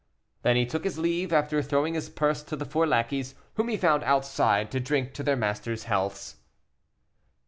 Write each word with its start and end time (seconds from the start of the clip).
Then 0.41 0.55
he 0.55 0.65
took 0.65 0.83
his 0.83 0.97
leave, 0.97 1.31
after 1.31 1.61
throwing 1.61 1.93
his 1.93 2.09
purse 2.09 2.41
to 2.45 2.55
the 2.55 2.65
four 2.65 2.87
lackeys, 2.87 3.35
whom 3.53 3.67
he 3.67 3.77
found 3.77 4.03
outside, 4.03 4.71
to 4.71 4.79
drink 4.79 5.13
to 5.13 5.21
their 5.21 5.35
masters' 5.37 5.83
healths. 5.83 6.37